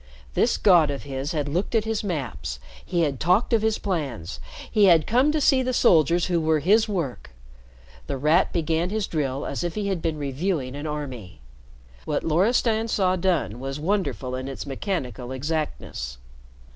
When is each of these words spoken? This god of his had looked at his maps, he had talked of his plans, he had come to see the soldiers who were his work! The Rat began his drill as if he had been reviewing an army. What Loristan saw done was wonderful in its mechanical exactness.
This 0.33 0.57
god 0.57 0.89
of 0.89 1.03
his 1.03 1.31
had 1.31 1.47
looked 1.47 1.75
at 1.75 1.85
his 1.85 2.03
maps, 2.03 2.59
he 2.83 3.01
had 3.01 3.19
talked 3.19 3.53
of 3.53 3.61
his 3.61 3.77
plans, 3.77 4.39
he 4.71 4.85
had 4.85 5.05
come 5.05 5.31
to 5.31 5.39
see 5.39 5.61
the 5.61 5.75
soldiers 5.75 6.25
who 6.25 6.41
were 6.41 6.57
his 6.57 6.89
work! 6.89 7.29
The 8.07 8.17
Rat 8.17 8.51
began 8.51 8.89
his 8.89 9.05
drill 9.05 9.45
as 9.45 9.63
if 9.63 9.75
he 9.75 9.89
had 9.89 10.01
been 10.01 10.17
reviewing 10.17 10.75
an 10.75 10.87
army. 10.87 11.39
What 12.05 12.23
Loristan 12.23 12.87
saw 12.87 13.15
done 13.15 13.59
was 13.59 13.79
wonderful 13.79 14.33
in 14.33 14.47
its 14.47 14.65
mechanical 14.65 15.31
exactness. 15.31 16.17